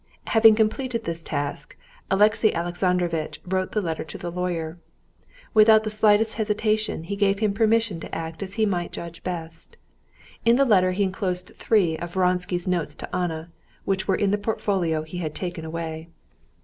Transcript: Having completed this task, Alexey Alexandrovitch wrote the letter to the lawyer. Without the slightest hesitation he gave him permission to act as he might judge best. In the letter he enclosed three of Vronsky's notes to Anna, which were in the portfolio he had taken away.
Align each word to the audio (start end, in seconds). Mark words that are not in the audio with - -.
Having 0.29 0.55
completed 0.55 1.03
this 1.03 1.21
task, 1.21 1.77
Alexey 2.09 2.51
Alexandrovitch 2.55 3.39
wrote 3.45 3.73
the 3.73 3.83
letter 3.83 4.03
to 4.03 4.17
the 4.17 4.31
lawyer. 4.31 4.79
Without 5.53 5.83
the 5.83 5.91
slightest 5.91 6.33
hesitation 6.33 7.03
he 7.03 7.15
gave 7.15 7.37
him 7.37 7.53
permission 7.53 7.99
to 7.99 8.15
act 8.15 8.41
as 8.41 8.55
he 8.55 8.65
might 8.65 8.91
judge 8.91 9.21
best. 9.23 9.77
In 10.43 10.55
the 10.55 10.65
letter 10.65 10.93
he 10.93 11.03
enclosed 11.03 11.51
three 11.53 11.97
of 11.99 12.15
Vronsky's 12.15 12.67
notes 12.67 12.95
to 12.95 13.15
Anna, 13.15 13.51
which 13.85 14.07
were 14.07 14.15
in 14.15 14.31
the 14.31 14.39
portfolio 14.39 15.03
he 15.03 15.19
had 15.19 15.35
taken 15.35 15.63
away. 15.65 16.09